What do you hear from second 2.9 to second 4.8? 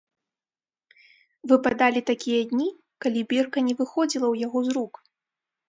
калі бірка не выходзіла ў яго з